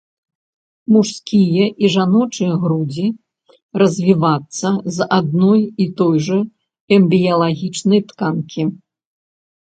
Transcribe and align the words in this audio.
Мужчынскія 0.93 1.65
і 1.83 1.89
жаночыя 1.95 2.53
грудзі 2.63 3.03
развівацца 3.81 4.67
з 4.95 5.07
адной 5.17 5.61
і 5.85 5.87
той 5.99 6.15
жа 6.29 6.39
эмбрыялагічнай 6.97 8.01
тканкі. 8.09 8.63